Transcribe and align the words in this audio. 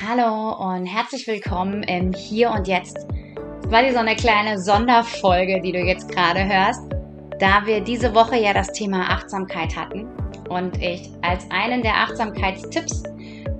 Hallo 0.00 0.54
und 0.54 0.86
herzlich 0.86 1.26
willkommen 1.26 1.82
im 1.82 2.14
Hier 2.14 2.50
und 2.50 2.66
Jetzt. 2.66 3.06
Das 3.62 3.70
war 3.70 3.82
die 3.82 3.92
so 3.92 3.98
eine 3.98 4.16
kleine 4.16 4.58
Sonderfolge, 4.58 5.60
die 5.60 5.70
du 5.70 5.80
jetzt 5.80 6.10
gerade 6.10 6.42
hörst, 6.44 6.80
da 7.38 7.66
wir 7.66 7.82
diese 7.82 8.14
Woche 8.14 8.36
ja 8.38 8.54
das 8.54 8.72
Thema 8.72 9.10
Achtsamkeit 9.10 9.76
hatten 9.76 10.08
und 10.48 10.82
ich 10.82 11.10
als 11.20 11.48
einen 11.50 11.82
der 11.82 11.94
Achtsamkeitstipps 11.94 13.02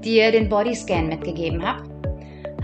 dir 0.00 0.32
den 0.32 0.48
Bodyscan 0.48 1.08
mitgegeben 1.08 1.62
habe, 1.62 1.82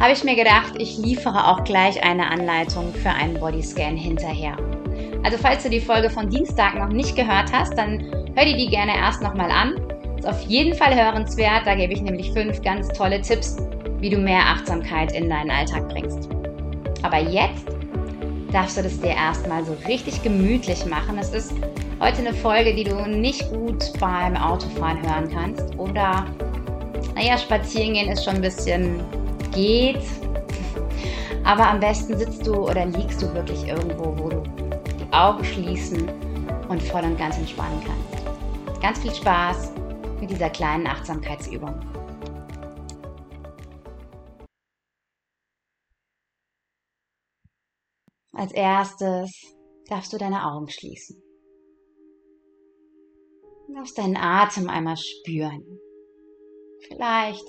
habe 0.00 0.12
ich 0.12 0.24
mir 0.24 0.34
gedacht, 0.34 0.72
ich 0.78 0.96
liefere 0.96 1.48
auch 1.48 1.62
gleich 1.62 2.02
eine 2.02 2.26
Anleitung 2.26 2.92
für 2.94 3.10
einen 3.10 3.38
Bodyscan 3.38 3.98
hinterher. 3.98 4.56
Also 5.24 5.36
falls 5.36 5.62
du 5.62 5.68
die 5.68 5.80
Folge 5.80 6.08
von 6.08 6.30
Dienstag 6.30 6.74
noch 6.74 6.88
nicht 6.88 7.14
gehört 7.14 7.52
hast, 7.52 7.76
dann 7.76 8.00
hör 8.34 8.46
dir 8.46 8.56
die 8.56 8.70
gerne 8.70 8.96
erst 8.96 9.20
nochmal 9.20 9.50
an 9.50 9.87
ist 10.18 10.26
auf 10.26 10.40
jeden 10.42 10.74
Fall 10.74 10.94
hörenswert. 10.94 11.66
Da 11.66 11.74
gebe 11.74 11.92
ich 11.92 12.02
nämlich 12.02 12.32
fünf 12.32 12.60
ganz 12.62 12.88
tolle 12.88 13.20
Tipps, 13.20 13.56
wie 14.00 14.10
du 14.10 14.18
mehr 14.18 14.40
Achtsamkeit 14.40 15.12
in 15.12 15.28
deinen 15.28 15.50
Alltag 15.50 15.88
bringst. 15.88 16.28
Aber 17.02 17.18
jetzt 17.18 17.66
darfst 18.52 18.76
du 18.76 18.82
das 18.82 19.00
dir 19.00 19.10
erstmal 19.10 19.64
so 19.64 19.76
richtig 19.86 20.22
gemütlich 20.22 20.84
machen. 20.86 21.18
Es 21.18 21.30
ist 21.30 21.54
heute 22.00 22.18
eine 22.18 22.34
Folge, 22.34 22.74
die 22.74 22.84
du 22.84 22.96
nicht 23.08 23.48
gut 23.50 23.92
beim 24.00 24.36
Autofahren 24.36 25.00
hören 25.02 25.30
kannst. 25.32 25.78
Oder, 25.78 26.26
naja, 27.14 27.38
spazieren 27.38 27.94
gehen 27.94 28.10
ist 28.10 28.24
schon 28.24 28.36
ein 28.36 28.42
bisschen 28.42 29.00
geht. 29.54 30.02
Aber 31.44 31.68
am 31.68 31.80
besten 31.80 32.18
sitzt 32.18 32.46
du 32.46 32.68
oder 32.68 32.86
liegst 32.86 33.22
du 33.22 33.32
wirklich 33.32 33.66
irgendwo, 33.66 34.14
wo 34.18 34.28
du 34.28 34.42
die 34.98 35.12
Augen 35.12 35.44
schließen 35.44 36.08
und 36.68 36.82
voll 36.82 37.02
und 37.04 37.18
ganz 37.18 37.38
entspannen 37.38 37.80
kannst. 37.86 38.82
Ganz 38.82 38.98
viel 38.98 39.14
Spaß 39.14 39.72
mit 40.20 40.30
dieser 40.30 40.50
kleinen 40.50 40.86
Achtsamkeitsübung. 40.86 41.80
Als 48.32 48.52
erstes 48.52 49.32
darfst 49.88 50.12
du 50.12 50.18
deine 50.18 50.46
Augen 50.46 50.68
schließen. 50.68 51.20
Du 53.66 53.74
darfst 53.74 53.98
deinen 53.98 54.16
Atem 54.16 54.68
einmal 54.68 54.96
spüren. 54.96 55.64
Vielleicht 56.86 57.44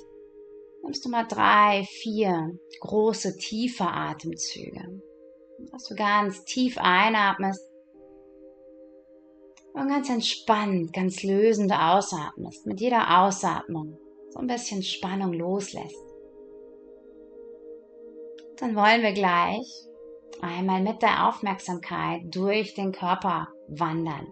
nimmst 0.83 1.05
du 1.05 1.09
mal 1.09 1.25
drei, 1.27 1.85
vier 2.01 2.57
große, 2.81 3.37
tiefe 3.37 3.85
Atemzüge. 3.85 5.01
Dass 5.71 5.83
du 5.83 5.95
ganz 5.95 6.43
tief 6.45 6.77
einatmest 6.79 7.68
und 9.73 9.87
ganz 9.87 10.09
entspannt, 10.09 10.93
ganz 10.93 11.23
lösend 11.23 11.71
ausatmest, 11.71 12.65
mit 12.65 12.79
jeder 12.79 13.21
Ausatmung 13.23 13.97
so 14.29 14.39
ein 14.39 14.47
bisschen 14.47 14.83
Spannung 14.83 15.33
loslässt. 15.33 16.05
Dann 18.57 18.75
wollen 18.75 19.01
wir 19.01 19.13
gleich 19.13 19.67
einmal 20.41 20.81
mit 20.81 21.01
der 21.01 21.27
Aufmerksamkeit 21.27 22.23
durch 22.25 22.73
den 22.73 22.91
Körper 22.91 23.47
wandern. 23.67 24.27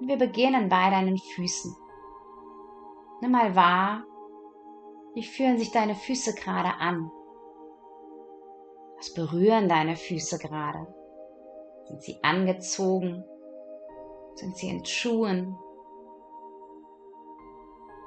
wir 0.00 0.16
beginnen 0.16 0.68
bei 0.68 0.90
deinen 0.90 1.18
Füßen. 1.18 1.74
Nimm 3.20 3.30
mal 3.30 3.54
wahr, 3.54 4.04
wie 5.14 5.22
fühlen 5.22 5.58
sich 5.58 5.70
deine 5.70 5.94
Füße 5.94 6.34
gerade 6.34 6.74
an? 6.78 7.10
Was 8.96 9.14
berühren 9.14 9.68
deine 9.68 9.96
Füße 9.96 10.38
gerade? 10.38 10.86
Sind 11.86 12.02
sie 12.02 12.18
angezogen? 12.22 13.24
Sind 14.34 14.56
sie 14.56 14.68
in 14.68 14.84
Schuhen? 14.84 15.56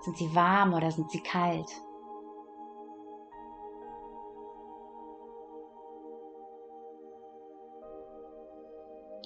Sind 0.02 0.18
sie 0.18 0.36
warm 0.36 0.74
oder 0.74 0.92
sind 0.92 1.10
sie 1.12 1.22
kalt? 1.22 1.70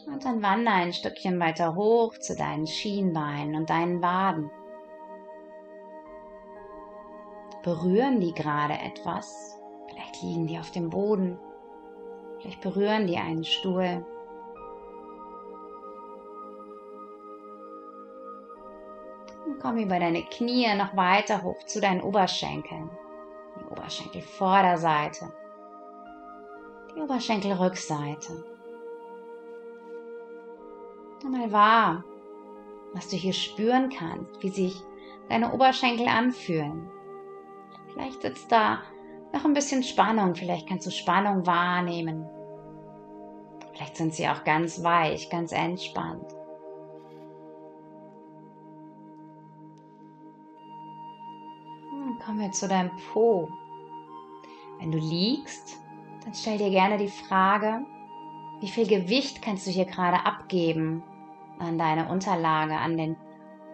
Und 0.07 0.25
dann 0.25 0.41
wandere 0.41 0.75
ein 0.75 0.93
Stückchen 0.93 1.39
weiter 1.39 1.75
hoch 1.75 2.17
zu 2.17 2.35
deinen 2.35 2.67
Schienbeinen 2.67 3.55
und 3.55 3.69
deinen 3.69 4.01
Waden. 4.01 4.49
Berühren 7.63 8.19
die 8.19 8.33
gerade 8.33 8.73
etwas? 8.73 9.59
Vielleicht 9.87 10.21
liegen 10.21 10.47
die 10.47 10.57
auf 10.57 10.71
dem 10.71 10.89
Boden. 10.89 11.39
Vielleicht 12.39 12.61
berühren 12.61 13.05
die 13.05 13.17
einen 13.17 13.43
Stuhl. 13.43 14.05
Komm 19.61 19.77
über 19.77 19.99
deine 19.99 20.23
Knie 20.23 20.73
noch 20.75 20.95
weiter 20.95 21.43
hoch 21.43 21.63
zu 21.65 21.79
deinen 21.79 22.01
Oberschenkeln. 22.01 22.89
Die 23.59 23.71
Oberschenkelvorderseite. 23.71 25.31
Die 26.95 27.01
Oberschenkelrückseite. 27.01 28.43
Nimm 31.23 31.31
mal 31.31 31.51
wahr, 31.51 32.03
was 32.93 33.09
du 33.09 33.15
hier 33.15 33.33
spüren 33.33 33.89
kannst, 33.89 34.41
wie 34.41 34.49
sich 34.49 34.81
deine 35.29 35.53
Oberschenkel 35.53 36.07
anfühlen. 36.07 36.89
Vielleicht 37.93 38.21
sitzt 38.21 38.51
da 38.51 38.79
noch 39.31 39.45
ein 39.45 39.53
bisschen 39.53 39.83
Spannung, 39.83 40.35
vielleicht 40.35 40.67
kannst 40.67 40.87
du 40.87 40.91
Spannung 40.91 41.45
wahrnehmen. 41.45 42.27
Vielleicht 43.73 43.95
sind 43.95 44.13
sie 44.13 44.27
auch 44.27 44.43
ganz 44.43 44.83
weich, 44.83 45.29
ganz 45.29 45.51
entspannt. 45.51 46.40
Kommen 52.21 52.39
wir 52.39 52.51
zu 52.51 52.67
deinem 52.67 52.91
Po. 53.13 53.49
Wenn 54.79 54.91
du 54.91 54.97
liegst, 54.97 55.77
dann 56.23 56.33
stell 56.33 56.57
dir 56.57 56.69
gerne 56.69 56.97
die 56.97 57.09
Frage, 57.09 57.85
wie 58.59 58.67
viel 58.67 58.87
Gewicht 58.87 59.41
kannst 59.41 59.65
du 59.67 59.71
hier 59.71 59.85
gerade 59.85 60.25
abgeben 60.25 61.03
an 61.59 61.77
deine 61.77 62.09
Unterlage, 62.09 62.75
an 62.75 62.97
den 62.97 63.15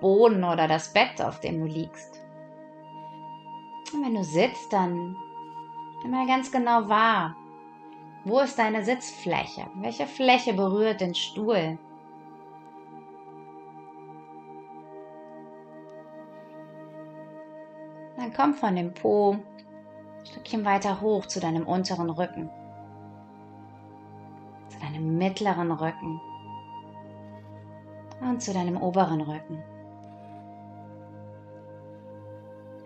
Boden 0.01 0.43
oder 0.43 0.67
das 0.67 0.93
Bett, 0.93 1.21
auf 1.21 1.39
dem 1.39 1.59
du 1.59 1.65
liegst. 1.65 2.21
Und 3.93 4.05
wenn 4.05 4.15
du 4.15 4.23
sitzt, 4.23 4.71
dann 4.71 5.15
nimm 6.01 6.11
mal 6.11 6.27
ganz 6.27 6.51
genau 6.51 6.87
wahr, 6.89 7.35
wo 8.25 8.39
ist 8.39 8.59
deine 8.59 8.83
Sitzfläche? 8.83 9.67
Welche 9.75 10.05
Fläche 10.05 10.53
berührt 10.53 11.01
den 11.01 11.15
Stuhl? 11.15 11.77
Komm 18.37 18.53
von 18.53 18.75
dem 18.75 18.93
Po 18.93 19.31
ein 19.31 20.25
Stückchen 20.25 20.63
weiter 20.63 21.01
hoch 21.01 21.25
zu 21.25 21.39
deinem 21.39 21.65
unteren 21.67 22.11
Rücken, 22.11 22.49
zu 24.69 24.79
deinem 24.79 25.17
mittleren 25.17 25.71
Rücken 25.71 26.21
und 28.21 28.41
zu 28.41 28.53
deinem 28.53 28.77
oberen 28.77 29.21
Rücken. 29.21 29.63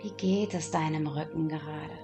Wie 0.01 0.11
geht 0.11 0.53
es 0.53 0.72
deinem 0.72 1.06
Rücken 1.06 1.50
gerade? 1.50 2.00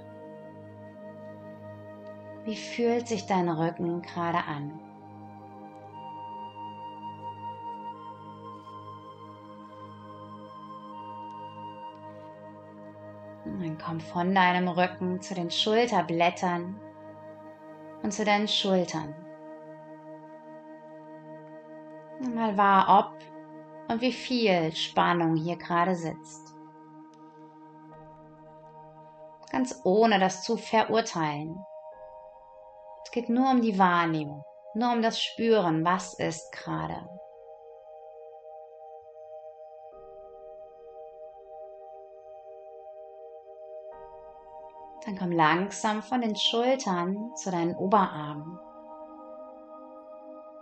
Wie 2.43 2.55
fühlt 2.55 3.07
sich 3.07 3.25
dein 3.25 3.49
Rücken 3.49 4.01
gerade 4.01 4.43
an? 4.43 4.79
Komm 13.87 14.01
von 14.01 14.35
deinem 14.35 14.67
Rücken 14.67 15.21
zu 15.21 15.33
den 15.33 15.49
Schulterblättern 15.49 16.77
und 18.03 18.11
zu 18.11 18.25
deinen 18.25 18.49
Schultern. 18.49 19.15
Und 22.19 22.35
mal 22.35 22.57
wahr, 22.57 22.99
ob 22.99 23.17
und 23.89 24.01
wie 24.01 24.11
viel 24.11 24.75
Spannung 24.75 25.37
hier 25.37 25.55
gerade 25.55 25.95
sitzt. 25.95 26.53
Ganz 29.51 29.79
ohne 29.85 30.19
das 30.19 30.43
zu 30.43 30.57
verurteilen. 30.57 31.57
Es 33.05 33.11
geht 33.11 33.29
nur 33.29 33.49
um 33.51 33.61
die 33.61 33.79
Wahrnehmung, 33.79 34.43
nur 34.73 34.91
um 34.91 35.01
das 35.01 35.21
Spüren, 35.21 35.85
was 35.85 36.13
ist 36.15 36.51
gerade. 36.51 37.07
Dann 45.05 45.17
komm 45.17 45.31
langsam 45.31 46.01
von 46.01 46.21
den 46.21 46.35
Schultern 46.35 47.31
zu 47.35 47.51
deinen 47.51 47.75
Oberarmen, 47.75 48.59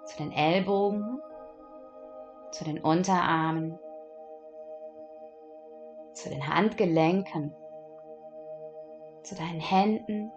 zu 0.06 0.18
den 0.18 0.32
Ellbogen, 0.32 1.20
zu 2.52 2.64
den 2.64 2.80
Unterarmen, 2.82 3.78
zu 6.14 6.30
den 6.30 6.48
Handgelenken, 6.48 7.54
zu 9.24 9.36
deinen 9.36 9.60
Händen 9.60 10.32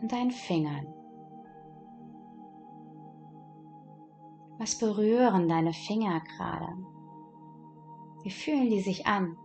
und 0.00 0.12
deinen 0.12 0.30
Fingern. 0.30 0.94
Was 4.58 4.76
berühren 4.76 5.48
deine 5.48 5.72
Finger 5.72 6.20
gerade? 6.20 6.68
Wie 8.22 8.30
fühlen 8.30 8.68
die 8.68 8.80
sich 8.80 9.06
an? 9.06 9.36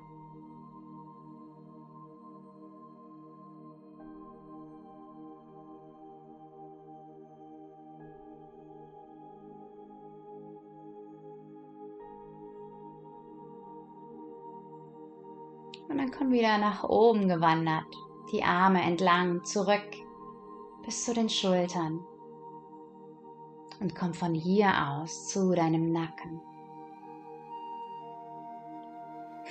Und 15.88 15.98
dann 15.98 16.12
komm 16.12 16.32
wieder 16.32 16.58
nach 16.58 16.84
oben 16.84 17.28
gewandert, 17.28 17.86
die 18.32 18.44
Arme 18.44 18.82
entlang, 18.82 19.44
zurück 19.44 19.92
bis 20.84 21.06
zu 21.06 21.14
den 21.14 21.30
Schultern. 21.30 22.00
Und 23.80 23.96
komm 23.96 24.14
von 24.14 24.34
hier 24.34 24.72
aus 24.90 25.28
zu 25.28 25.54
deinem 25.54 25.92
Nacken. 25.92 26.42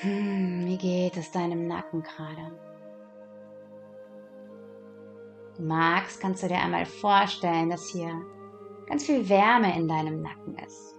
Hm, 0.00 0.66
wie 0.66 0.78
geht 0.78 1.16
es 1.16 1.30
deinem 1.30 1.66
Nacken 1.68 2.02
gerade? 2.02 2.58
Magst, 5.58 6.20
kannst 6.20 6.42
du 6.42 6.48
dir 6.48 6.58
einmal 6.58 6.84
vorstellen, 6.84 7.70
dass 7.70 7.88
hier 7.88 8.10
ganz 8.86 9.04
viel 9.04 9.28
Wärme 9.28 9.76
in 9.76 9.86
deinem 9.86 10.20
Nacken 10.20 10.58
ist. 10.58 10.98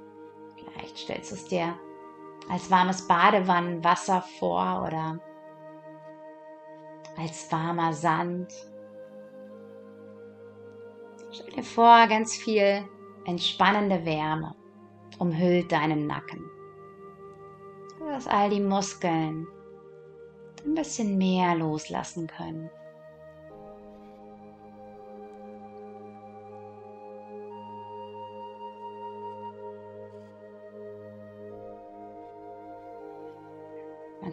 Vielleicht 0.56 0.98
stellst 0.98 1.32
du 1.32 1.36
es 1.36 1.46
dir 1.46 1.76
als 2.50 2.70
warmes 2.70 3.08
Badewannenwasser 3.08 4.22
vor 4.40 4.86
oder 4.88 5.20
als 7.18 7.52
warmer 7.52 7.94
Sand. 7.94 8.52
Stell 11.32 11.52
dir 11.52 11.64
vor, 11.64 12.08
ganz 12.08 12.36
viel 12.36 12.88
entspannende 13.26 14.06
Wärme 14.06 14.56
umhüllt 15.20 15.72
deinen 15.72 16.08
Nacken. 16.08 16.50
Dass 18.00 18.28
all 18.28 18.50
die 18.50 18.62
Muskeln 18.62 19.48
ein 20.64 20.76
bisschen 20.76 21.18
mehr 21.18 21.56
loslassen 21.56 22.28
können. 22.28 22.70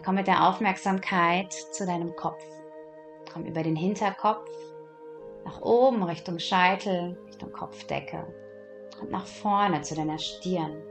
Komm 0.03 0.15
mit 0.15 0.27
der 0.27 0.47
Aufmerksamkeit 0.47 1.53
zu 1.53 1.85
deinem 1.85 2.15
Kopf. 2.15 2.43
Komm 3.31 3.45
über 3.45 3.63
den 3.63 3.75
Hinterkopf 3.75 4.49
nach 5.45 5.61
oben 5.61 6.03
Richtung 6.03 6.39
Scheitel, 6.39 7.17
Richtung 7.27 7.51
Kopfdecke 7.51 8.25
und 9.01 9.11
nach 9.11 9.25
vorne 9.25 9.81
zu 9.81 9.95
deiner 9.95 10.19
Stirn. 10.19 10.81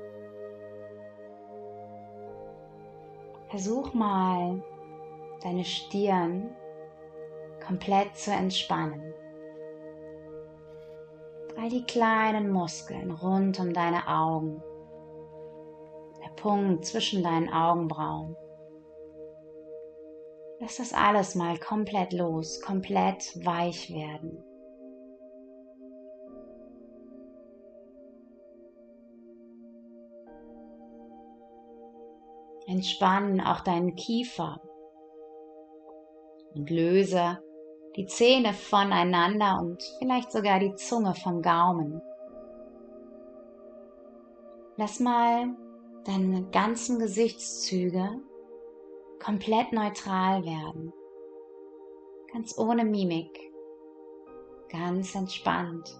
Versuch 3.49 3.93
mal, 3.93 4.63
deine 5.43 5.65
Stirn 5.65 6.57
komplett 7.65 8.17
zu 8.17 8.31
entspannen. 8.31 9.15
All 11.61 11.69
die 11.69 11.85
kleinen 11.85 12.51
Muskeln 12.51 13.11
rund 13.11 13.61
um 13.61 13.75
deine 13.75 14.09
Augen, 14.09 14.63
der 16.25 16.31
Punkt 16.31 16.87
zwischen 16.87 17.23
deinen 17.23 17.53
Augenbrauen. 17.53 18.35
Lass 20.63 20.77
das 20.77 20.93
alles 20.93 21.35
mal 21.35 21.59
komplett 21.59 22.13
los, 22.13 22.61
komplett 22.61 23.35
weich 23.45 23.93
werden. 23.93 24.45
Entspannen 32.69 33.41
auch 33.41 33.59
deinen 33.63 33.97
Kiefer 33.97 34.63
und 36.55 36.71
löse 36.71 37.41
die 37.97 38.07
Zähne 38.07 38.53
voneinander 38.53 39.59
und 39.61 39.83
vielleicht 39.99 40.31
sogar 40.31 40.61
die 40.61 40.77
Zunge 40.77 41.17
vom 41.17 41.43
Gaumen. 41.43 42.01
Lass 44.77 45.01
mal 45.01 45.57
deine 46.05 46.45
ganzen 46.53 47.01
Gesichtszüge 47.01 48.23
komplett 49.23 49.73
neutral 49.73 50.45
werden. 50.45 50.93
Ganz 52.33 52.59
ohne 52.59 52.85
Mimik. 52.85 53.39
Ganz 54.69 55.15
entspannt. 55.15 55.97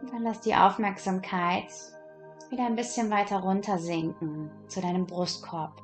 Und 0.00 0.12
dann 0.12 0.22
lass 0.22 0.40
die 0.40 0.54
Aufmerksamkeit 0.54 1.68
wieder 2.50 2.66
ein 2.66 2.76
bisschen 2.76 3.10
weiter 3.10 3.40
runter 3.40 3.78
sinken 3.78 4.50
zu 4.68 4.80
deinem 4.80 5.06
Brustkorb. 5.06 5.80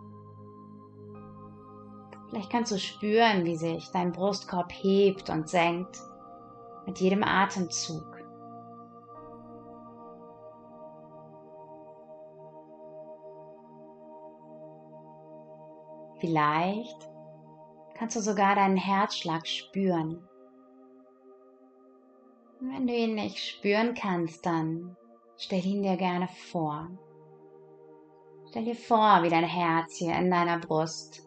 Vielleicht 2.28 2.50
kannst 2.50 2.72
du 2.72 2.78
spüren, 2.78 3.44
wie 3.44 3.56
sich 3.56 3.90
dein 3.92 4.12
Brustkorb 4.12 4.72
hebt 4.72 5.30
und 5.30 5.48
senkt 5.48 5.98
mit 6.86 7.00
jedem 7.00 7.24
Atemzug. 7.24 8.09
Vielleicht 16.20 17.08
kannst 17.94 18.14
du 18.14 18.20
sogar 18.20 18.54
deinen 18.54 18.76
Herzschlag 18.76 19.46
spüren. 19.46 20.22
Und 22.60 22.74
wenn 22.74 22.86
du 22.86 22.94
ihn 22.94 23.14
nicht 23.14 23.38
spüren 23.38 23.94
kannst, 23.94 24.44
dann 24.44 24.96
stell 25.38 25.64
ihn 25.64 25.82
dir 25.82 25.96
gerne 25.96 26.28
vor. 26.50 26.90
Stell 28.50 28.64
dir 28.64 28.74
vor, 28.74 29.22
wie 29.22 29.30
dein 29.30 29.44
Herz 29.44 29.96
hier 29.96 30.14
in 30.14 30.30
deiner 30.30 30.58
Brust 30.58 31.26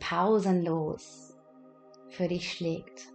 pausenlos 0.00 1.36
für 2.08 2.26
dich 2.26 2.52
schlägt. 2.52 3.12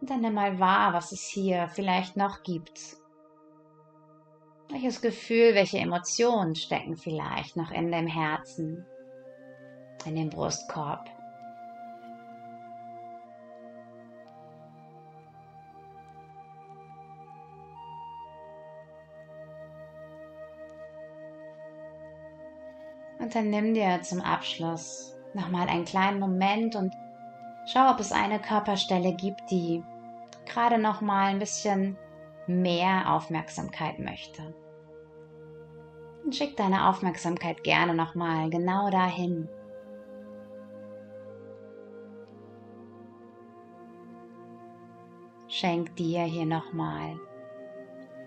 Und 0.00 0.10
dann 0.10 0.22
nimm 0.22 0.34
mal 0.34 0.58
wahr, 0.58 0.94
was 0.94 1.12
es 1.12 1.22
hier 1.22 1.68
vielleicht 1.68 2.16
noch 2.16 2.42
gibt 2.42 2.99
welches 4.72 5.00
Gefühl, 5.00 5.54
welche 5.54 5.78
Emotionen 5.78 6.54
stecken 6.54 6.96
vielleicht 6.96 7.56
noch 7.56 7.70
in 7.70 7.90
dem 7.90 8.06
Herzen, 8.06 8.86
in 10.04 10.16
dem 10.16 10.30
Brustkorb? 10.30 11.08
Und 23.18 23.34
dann 23.34 23.50
nimm 23.50 23.74
dir 23.74 24.00
zum 24.02 24.20
Abschluss 24.20 25.14
nochmal 25.34 25.68
einen 25.68 25.84
kleinen 25.84 26.18
Moment 26.18 26.74
und 26.74 26.92
schau, 27.66 27.90
ob 27.90 28.00
es 28.00 28.12
eine 28.12 28.40
Körperstelle 28.40 29.14
gibt, 29.14 29.50
die 29.50 29.84
gerade 30.46 30.78
nochmal 30.78 31.26
ein 31.26 31.38
bisschen 31.38 31.96
mehr 32.46 33.12
Aufmerksamkeit 33.12 33.98
möchte. 33.98 34.54
Und 36.30 36.36
schick 36.36 36.56
deine 36.56 36.88
Aufmerksamkeit 36.88 37.64
gerne 37.64 37.92
nochmal 37.92 38.50
genau 38.50 38.88
dahin. 38.88 39.48
Schenk 45.48 45.96
dir 45.96 46.22
hier 46.22 46.46
nochmal 46.46 47.18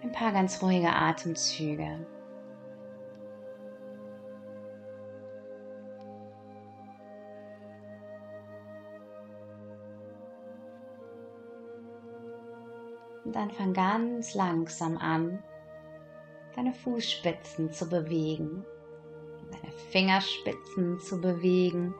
ein 0.02 0.12
paar 0.12 0.34
ganz 0.34 0.62
ruhige 0.62 0.92
Atemzüge. 0.92 2.06
Und 13.24 13.34
dann 13.34 13.50
fang 13.50 13.72
ganz 13.72 14.34
langsam 14.34 14.98
an, 14.98 15.42
deine 16.56 16.74
Fußspitzen 16.74 17.72
zu 17.72 17.90
bewegen, 17.90 18.66
deine 19.52 19.74
Fingerspitzen 19.92 21.00
zu 21.00 21.20
bewegen, 21.20 21.94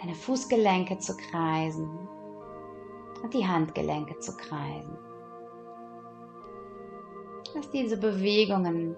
deine 0.00 0.14
Fußgelenke 0.14 0.98
zu 0.98 1.16
kreisen 1.16 2.08
und 3.22 3.34
die 3.34 3.46
Handgelenke 3.46 4.18
zu 4.18 4.36
kreisen. 4.36 4.98
Lass 7.54 7.70
diese 7.70 7.96
Bewegungen 7.96 8.96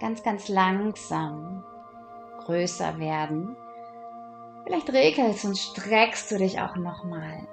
ganz, 0.00 0.22
ganz 0.22 0.48
langsam 0.48 1.62
größer 2.44 2.98
werden. 2.98 3.56
Vielleicht 4.64 4.92
regelst 4.92 5.44
und 5.44 5.58
streckst 5.58 6.30
du 6.30 6.38
dich 6.38 6.60
auch 6.60 6.76
nochmal. 6.76 7.46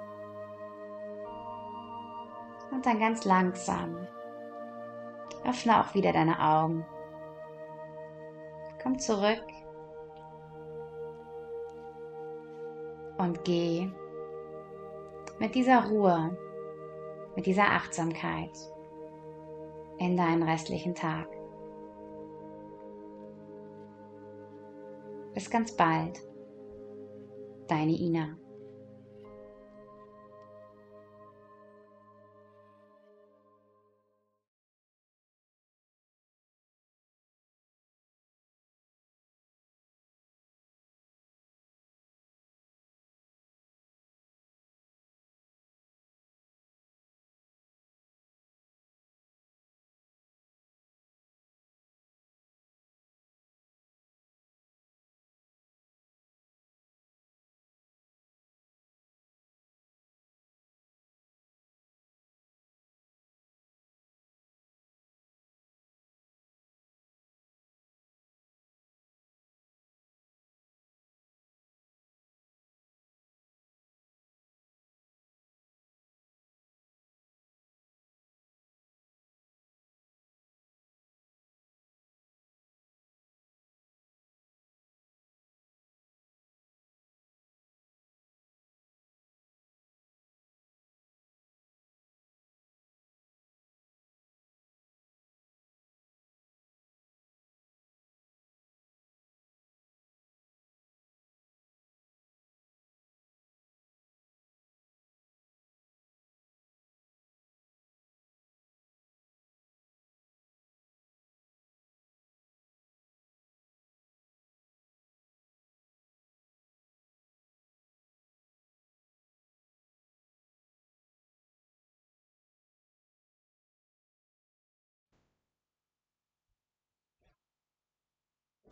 Und 2.70 2.86
dann 2.86 2.98
ganz 2.98 3.24
langsam 3.24 4.06
öffne 5.44 5.80
auch 5.80 5.94
wieder 5.94 6.12
deine 6.12 6.40
Augen. 6.40 6.84
Komm 8.82 8.98
zurück 8.98 9.44
und 13.18 13.44
geh 13.44 13.90
mit 15.38 15.54
dieser 15.54 15.86
Ruhe, 15.88 16.36
mit 17.36 17.46
dieser 17.46 17.64
Achtsamkeit 17.64 18.50
in 19.98 20.16
deinen 20.16 20.42
restlichen 20.42 20.94
Tag. 20.94 21.28
Bis 25.34 25.50
ganz 25.50 25.76
bald, 25.76 26.20
deine 27.68 27.92
Ina. 27.92 28.36